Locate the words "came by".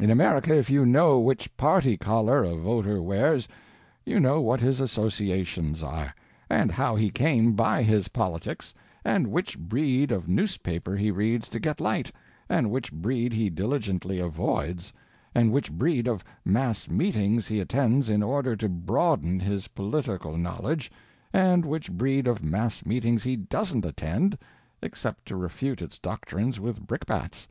7.10-7.82